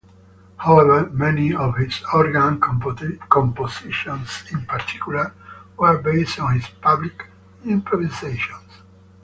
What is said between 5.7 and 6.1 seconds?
were